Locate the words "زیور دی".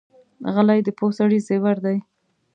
1.47-1.97